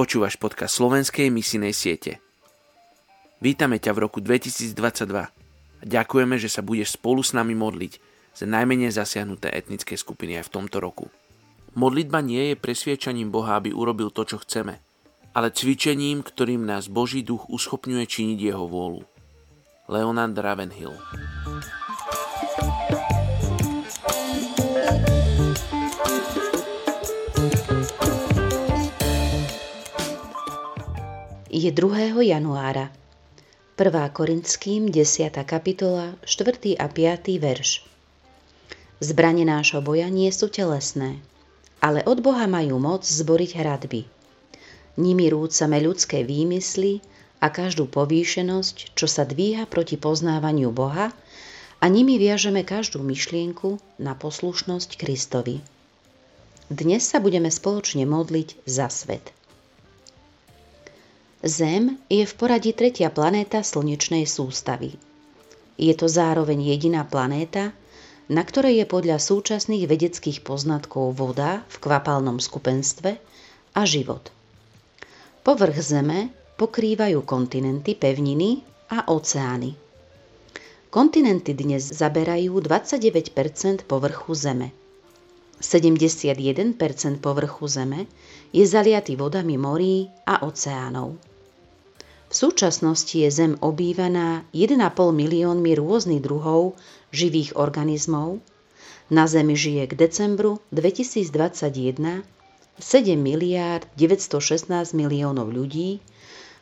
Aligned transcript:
Počúvaš 0.00 0.40
podcast 0.40 0.80
slovenskej 0.80 1.28
misinej 1.28 1.76
siete. 1.76 2.24
Vítame 3.36 3.76
ťa 3.76 3.92
v 3.92 4.08
roku 4.08 4.24
2022 4.24 4.72
a 5.12 5.28
ďakujeme, 5.84 6.40
že 6.40 6.48
sa 6.48 6.64
budeš 6.64 6.96
spolu 6.96 7.20
s 7.20 7.36
nami 7.36 7.52
modliť 7.52 8.00
za 8.32 8.48
najmenej 8.48 8.96
zasiahnuté 8.96 9.52
etnické 9.52 10.00
skupiny 10.00 10.40
aj 10.40 10.48
v 10.48 10.52
tomto 10.56 10.80
roku. 10.80 11.12
Modlitba 11.76 12.24
nie 12.24 12.48
je 12.48 12.56
presviečaním 12.56 13.28
Boha, 13.28 13.60
aby 13.60 13.76
urobil 13.76 14.08
to, 14.08 14.24
čo 14.24 14.40
chceme, 14.40 14.80
ale 15.36 15.52
cvičením, 15.52 16.24
ktorým 16.24 16.64
nás 16.64 16.88
Boží 16.88 17.20
duch 17.20 17.52
uschopňuje 17.52 18.04
činiť 18.08 18.38
jeho 18.40 18.64
vôľu. 18.64 19.04
Leonard 19.92 20.32
Ravenhill 20.32 20.96
je 31.60 31.68
2. 31.68 32.24
januára. 32.24 32.88
1. 33.76 34.16
Korinským 34.16 34.88
10. 34.88 35.28
kapitola 35.44 36.16
4. 36.24 36.80
a 36.80 36.88
5. 36.88 37.36
verš. 37.36 37.84
Zbranie 39.04 39.44
nášho 39.44 39.84
boja 39.84 40.08
nie 40.08 40.32
sú 40.32 40.48
telesné, 40.48 41.20
ale 41.84 42.00
od 42.08 42.24
Boha 42.24 42.48
majú 42.48 42.80
moc 42.80 43.04
zboriť 43.04 43.60
hradby. 43.60 44.08
Nimi 44.96 45.28
rúcame 45.28 45.84
ľudské 45.84 46.24
výmysly 46.24 47.04
a 47.44 47.52
každú 47.52 47.92
povýšenosť, 47.92 48.96
čo 48.96 49.04
sa 49.04 49.28
dvíha 49.28 49.68
proti 49.68 50.00
poznávaniu 50.00 50.72
Boha 50.72 51.12
a 51.76 51.84
nimi 51.92 52.16
viažeme 52.16 52.64
každú 52.64 53.04
myšlienku 53.04 53.76
na 54.00 54.16
poslušnosť 54.16 54.96
Kristovi. 54.96 55.60
Dnes 56.72 57.04
sa 57.04 57.20
budeme 57.20 57.52
spoločne 57.52 58.08
modliť 58.08 58.64
za 58.64 58.88
svet. 58.88 59.36
Zem 61.40 61.96
je 62.12 62.20
v 62.28 62.34
poradí 62.36 62.76
tretia 62.76 63.08
planéta 63.08 63.64
slnečnej 63.64 64.28
sústavy. 64.28 64.92
Je 65.80 65.96
to 65.96 66.04
zároveň 66.04 66.60
jediná 66.60 67.08
planéta, 67.08 67.72
na 68.28 68.44
ktorej 68.44 68.84
je 68.84 68.86
podľa 68.86 69.16
súčasných 69.16 69.88
vedeckých 69.88 70.44
poznatkov 70.44 71.16
voda 71.16 71.64
v 71.72 71.76
kvapalnom 71.80 72.44
skupenstve 72.44 73.16
a 73.72 73.82
život. 73.88 74.28
Povrch 75.40 75.80
Zeme 75.80 76.28
pokrývajú 76.60 77.24
kontinenty, 77.24 77.96
pevniny 77.96 78.60
a 78.92 79.08
oceány. 79.08 79.72
Kontinenty 80.92 81.56
dnes 81.56 81.88
zaberajú 81.88 82.52
29% 82.60 83.88
povrchu 83.88 84.36
Zeme. 84.36 84.76
71% 85.64 86.76
povrchu 87.24 87.64
Zeme 87.64 88.04
je 88.52 88.64
zaliatý 88.68 89.16
vodami 89.16 89.56
morí 89.56 90.04
a 90.28 90.44
oceánov. 90.44 91.29
V 92.30 92.38
súčasnosti 92.38 93.10
je 93.10 93.26
Zem 93.26 93.58
obývaná 93.58 94.46
1,5 94.54 94.78
miliónmi 95.10 95.74
rôznych 95.74 96.22
druhov 96.22 96.78
živých 97.10 97.58
organizmov. 97.58 98.38
Na 99.10 99.26
Zemi 99.26 99.58
žije 99.58 99.90
k 99.90 99.98
decembru 99.98 100.62
2021 100.70 102.22
7 102.78 103.18
miliárd 103.18 103.82
916 103.98 104.70
miliónov 104.94 105.50
ľudí 105.50 105.98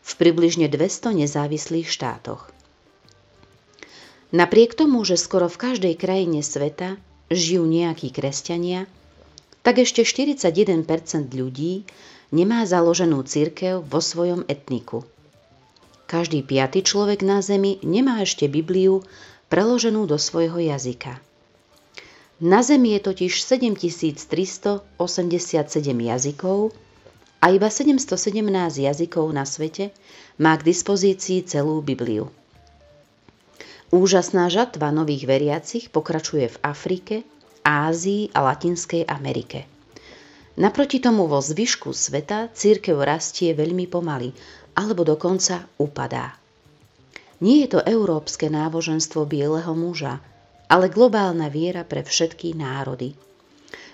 v 0.00 0.12
približne 0.16 0.72
200 0.72 1.28
nezávislých 1.28 1.84
štátoch. 1.84 2.48
Napriek 4.32 4.72
tomu, 4.72 5.04
že 5.04 5.20
skoro 5.20 5.52
v 5.52 5.68
každej 5.68 6.00
krajine 6.00 6.40
sveta 6.40 6.96
žijú 7.28 7.68
nejakí 7.68 8.08
kresťania, 8.08 8.88
tak 9.60 9.84
ešte 9.84 10.00
41% 10.00 10.88
ľudí 11.28 11.84
nemá 12.32 12.64
založenú 12.64 13.20
církev 13.28 13.84
vo 13.84 14.00
svojom 14.00 14.48
etniku– 14.48 15.04
každý 16.08 16.40
piaty 16.40 16.80
človek 16.80 17.20
na 17.20 17.44
Zemi 17.44 17.76
nemá 17.84 18.24
ešte 18.24 18.48
Bibliu 18.48 19.04
preloženú 19.52 20.08
do 20.08 20.16
svojho 20.16 20.56
jazyka. 20.56 21.20
Na 22.40 22.64
Zemi 22.64 22.96
je 22.96 23.00
totiž 23.12 23.44
7387 23.44 24.88
jazykov 25.84 26.72
a 27.44 27.52
iba 27.52 27.68
717 27.68 28.16
jazykov 28.88 29.28
na 29.36 29.44
svete 29.44 29.92
má 30.40 30.56
k 30.56 30.66
dispozícii 30.72 31.44
celú 31.44 31.84
Bibliu. 31.84 32.32
Úžasná 33.92 34.48
žatva 34.48 34.88
nových 34.92 35.28
veriacich 35.28 35.92
pokračuje 35.92 36.48
v 36.48 36.56
Afrike, 36.64 37.16
Ázii 37.64 38.32
a 38.32 38.44
Latinskej 38.48 39.04
Amerike. 39.04 39.68
Naproti 40.58 40.98
tomu 40.98 41.30
vo 41.30 41.38
zvyšku 41.38 41.94
sveta 41.94 42.50
církev 42.50 42.98
rastie 42.98 43.54
veľmi 43.54 43.86
pomaly, 43.86 44.34
alebo 44.78 45.02
dokonca 45.02 45.66
upadá. 45.82 46.38
Nie 47.42 47.66
je 47.66 47.74
to 47.74 47.80
európske 47.82 48.46
náboženstvo 48.46 49.26
bieleho 49.26 49.74
muža, 49.74 50.22
ale 50.70 50.86
globálna 50.86 51.50
viera 51.50 51.82
pre 51.82 52.06
všetky 52.06 52.54
národy. 52.54 53.18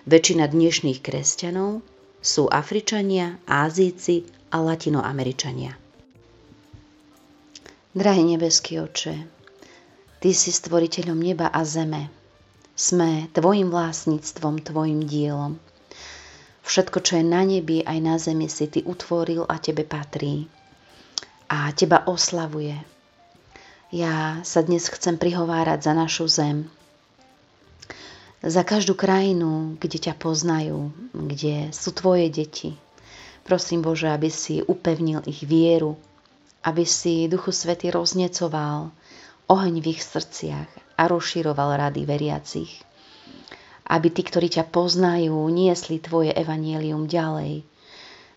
Väčšina 0.04 0.44
dnešných 0.44 1.00
kresťanov 1.00 1.80
sú 2.20 2.52
Afričania, 2.52 3.40
Ázíci 3.48 4.28
a 4.52 4.60
Latinoameričania. 4.60 5.72
Drahý 7.96 8.22
nebeský 8.36 8.84
oče, 8.84 9.16
Ty 10.20 10.30
si 10.32 10.52
stvoriteľom 10.52 11.20
neba 11.20 11.52
a 11.52 11.64
zeme. 11.68 12.12
Sme 12.76 13.28
Tvojim 13.32 13.68
vlastníctvom, 13.68 14.64
Tvojim 14.64 15.04
dielom. 15.04 15.60
Všetko, 16.64 16.98
čo 17.04 17.20
je 17.20 17.24
na 17.24 17.44
nebi 17.44 17.84
aj 17.84 17.98
na 18.00 18.16
zemi, 18.16 18.48
si 18.48 18.68
Ty 18.68 18.88
utvoril 18.88 19.44
a 19.44 19.60
Tebe 19.60 19.84
patrí 19.84 20.48
a 21.48 21.70
teba 21.76 22.04
oslavuje. 22.08 22.76
Ja 23.94 24.42
sa 24.42 24.64
dnes 24.64 24.90
chcem 24.90 25.20
prihovárať 25.20 25.86
za 25.86 25.92
našu 25.94 26.26
zem, 26.26 26.66
za 28.44 28.60
každú 28.60 28.92
krajinu, 28.92 29.80
kde 29.80 29.98
ťa 30.10 30.14
poznajú, 30.20 30.92
kde 31.16 31.72
sú 31.72 31.96
tvoje 31.96 32.28
deti. 32.28 32.76
Prosím 33.40 33.80
Bože, 33.80 34.12
aby 34.12 34.28
si 34.28 34.60
upevnil 34.60 35.24
ich 35.24 35.48
vieru, 35.48 35.96
aby 36.60 36.84
si 36.84 37.24
Duchu 37.24 37.56
Svety 37.56 37.88
roznecoval 37.88 38.92
oheň 39.48 39.74
v 39.80 39.86
ich 39.96 40.04
srdciach 40.04 40.68
a 40.96 41.02
rozširoval 41.08 41.88
rady 41.88 42.04
veriacich. 42.04 42.72
Aby 43.84 44.12
tí, 44.12 44.24
ktorí 44.24 44.48
ťa 44.48 44.68
poznajú, 44.68 45.36
niesli 45.48 46.00
tvoje 46.00 46.32
evanielium 46.32 47.08
ďalej, 47.08 47.64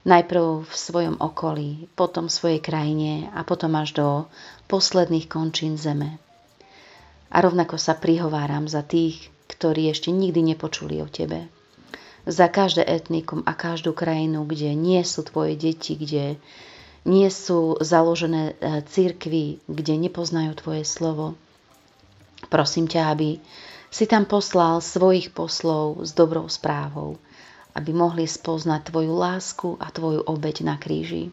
Najprv 0.07 0.63
v 0.63 0.72
svojom 0.73 1.16
okolí, 1.19 1.91
potom 2.00 2.31
v 2.31 2.38
svojej 2.40 2.62
krajine 2.63 3.28
a 3.35 3.44
potom 3.44 3.75
až 3.75 3.91
do 3.91 4.07
posledných 4.72 5.28
končín 5.28 5.75
zeme. 5.75 6.16
A 7.28 7.44
rovnako 7.44 7.75
sa 7.75 7.91
prihováram 7.91 8.72
za 8.72 8.88
tých, 8.88 9.28
ktorí 9.51 9.91
ešte 9.91 10.16
nikdy 10.16 10.56
nepočuli 10.56 11.03
o 11.03 11.12
tebe. 11.12 11.51
Za 12.23 12.47
každé 12.47 12.88
etnikum 12.88 13.44
a 13.44 13.51
každú 13.51 13.91
krajinu, 13.91 14.47
kde 14.47 14.79
nie 14.79 15.03
sú 15.03 15.28
tvoje 15.28 15.59
deti, 15.59 16.00
kde 16.00 16.40
nie 17.07 17.28
sú 17.31 17.79
založené 17.79 18.56
e, 18.59 18.84
církvy, 18.84 19.63
kde 19.67 19.94
nepoznajú 19.96 20.56
tvoje 20.59 20.84
slovo. 20.84 21.40
Prosím 22.47 22.88
ťa, 22.88 23.12
aby 23.12 23.40
si 23.88 24.07
tam 24.07 24.28
poslal 24.28 24.84
svojich 24.84 25.31
poslov 25.31 26.03
s 26.03 26.12
dobrou 26.12 26.51
správou, 26.51 27.16
aby 27.77 27.93
mohli 27.93 28.25
spoznať 28.25 28.89
Tvoju 28.89 29.13
lásku 29.13 29.77
a 29.77 29.93
Tvoju 29.93 30.25
obeď 30.25 30.65
na 30.65 30.81
kríži. 30.81 31.29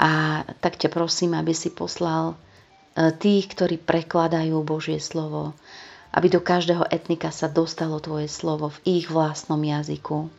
A 0.00 0.42
tak 0.64 0.80
ťa 0.80 0.88
prosím, 0.88 1.36
aby 1.36 1.52
si 1.52 1.68
poslal 1.68 2.32
e, 2.32 2.34
tých, 3.12 3.52
ktorí 3.52 3.76
prekladajú 3.76 4.56
Božie 4.64 4.96
slovo, 4.96 5.52
aby 6.16 6.32
do 6.32 6.40
každého 6.40 6.88
etnika 6.88 7.28
sa 7.28 7.52
dostalo 7.52 8.00
Tvoje 8.00 8.32
slovo 8.32 8.72
v 8.72 9.04
ich 9.04 9.12
vlastnom 9.12 9.60
jazyku. 9.60 10.32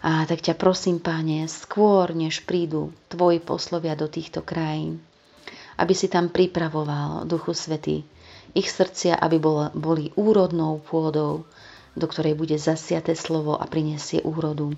A 0.00 0.24
tak 0.24 0.40
ťa 0.40 0.54
prosím, 0.54 1.02
Pane, 1.02 1.50
skôr 1.50 2.14
než 2.14 2.46
prídu 2.46 2.94
Tvoji 3.10 3.42
poslovia 3.42 3.98
do 3.98 4.06
týchto 4.06 4.40
krajín, 4.40 5.02
aby 5.76 5.92
si 5.92 6.06
tam 6.06 6.30
pripravoval, 6.30 7.26
Duchu 7.26 7.52
Svety, 7.52 8.06
ich 8.54 8.66
srdcia, 8.66 9.14
aby 9.18 9.38
boli 9.74 10.10
úrodnou 10.18 10.82
pôdou, 10.82 11.46
do 11.98 12.06
ktorej 12.06 12.38
bude 12.38 12.56
zasiaté 12.58 13.18
slovo 13.18 13.58
a 13.58 13.66
prinesie 13.66 14.22
úrodu. 14.22 14.74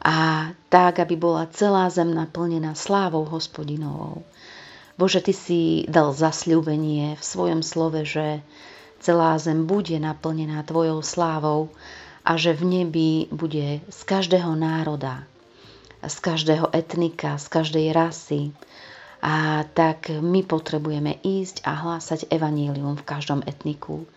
A 0.00 0.48
tak, 0.72 1.04
aby 1.04 1.12
bola 1.16 1.44
celá 1.52 1.84
zem 1.92 2.08
naplnená 2.16 2.72
slávou 2.72 3.28
hospodinovou. 3.28 4.24
Bože, 4.96 5.20
Ty 5.20 5.32
si 5.36 5.84
dal 5.88 6.12
zasľúbenie 6.16 7.16
v 7.16 7.22
svojom 7.24 7.60
slove, 7.60 8.00
že 8.04 8.40
celá 9.00 9.36
zem 9.36 9.68
bude 9.68 9.96
naplnená 9.96 10.64
Tvojou 10.64 11.04
slávou 11.04 11.72
a 12.24 12.36
že 12.36 12.52
v 12.52 12.62
nebi 12.64 13.10
bude 13.32 13.80
z 13.88 14.00
každého 14.04 14.56
národa, 14.56 15.24
z 16.04 16.16
každého 16.20 16.68
etnika, 16.72 17.40
z 17.40 17.46
každej 17.48 17.86
rasy. 17.92 18.42
A 19.20 19.68
tak 19.76 20.08
my 20.08 20.40
potrebujeme 20.44 21.20
ísť 21.20 21.60
a 21.68 21.76
hlásať 21.76 22.28
evanílium 22.32 22.96
v 22.96 23.04
každom 23.04 23.44
etniku. 23.44 24.08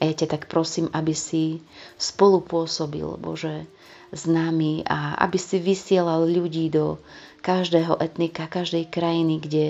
A 0.00 0.08
ja 0.08 0.14
ťa 0.16 0.32
tak 0.32 0.48
prosím, 0.48 0.88
aby 0.96 1.12
si 1.12 1.60
spolupôsobil, 2.00 3.04
Bože, 3.20 3.68
s 4.10 4.26
nami 4.26 4.82
a 4.88 5.14
aby 5.22 5.38
si 5.38 5.62
vysielal 5.62 6.26
ľudí 6.26 6.72
do 6.72 6.98
každého 7.44 8.00
etnika, 8.00 8.50
každej 8.50 8.88
krajiny, 8.90 9.38
kde 9.38 9.66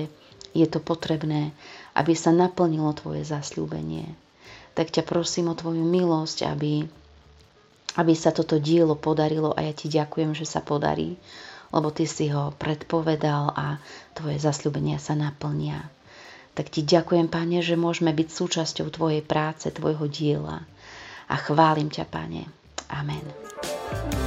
je 0.56 0.66
to 0.66 0.78
potrebné, 0.82 1.54
aby 1.94 2.14
sa 2.14 2.34
naplnilo 2.34 2.90
Tvoje 2.96 3.22
zasľúbenie. 3.26 4.10
Tak 4.74 4.90
ťa 4.90 5.02
prosím 5.06 5.50
o 5.50 5.58
Tvoju 5.58 5.82
milosť, 5.82 6.46
aby, 6.46 6.86
aby 7.98 8.12
sa 8.14 8.34
toto 8.34 8.58
dielo 8.58 8.94
podarilo 8.94 9.54
a 9.54 9.66
ja 9.66 9.74
Ti 9.74 9.86
ďakujem, 9.90 10.34
že 10.34 10.46
sa 10.48 10.62
podarí, 10.64 11.14
lebo 11.70 11.90
Ty 11.94 12.04
si 12.06 12.30
ho 12.32 12.50
predpovedal 12.58 13.54
a 13.54 13.78
Tvoje 14.16 14.40
zasľúbenia 14.40 14.98
sa 14.98 15.14
naplnia. 15.14 15.86
Tak 16.54 16.66
Ti 16.68 16.82
ďakujem, 16.82 17.30
Pane, 17.30 17.62
že 17.62 17.78
môžeme 17.78 18.10
byť 18.10 18.28
súčasťou 18.28 18.90
Tvojej 18.90 19.22
práce, 19.22 19.70
Tvojho 19.70 20.10
diela. 20.10 20.66
A 21.30 21.34
chválim 21.38 21.88
ťa, 21.88 22.04
Pane. 22.10 22.50
Amen. 22.90 23.22
thank 23.90 24.19